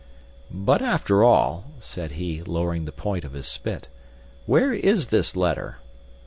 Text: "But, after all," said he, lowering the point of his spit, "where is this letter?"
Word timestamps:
"But, 0.49 0.81
after 0.81 1.23
all," 1.23 1.65
said 1.79 2.13
he, 2.13 2.41
lowering 2.41 2.85
the 2.85 2.91
point 2.91 3.23
of 3.23 3.33
his 3.33 3.45
spit, 3.45 3.87
"where 4.47 4.73
is 4.73 5.09
this 5.09 5.35
letter?" 5.35 5.77